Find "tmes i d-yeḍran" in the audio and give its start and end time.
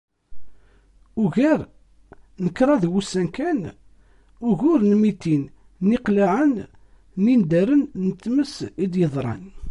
8.21-9.43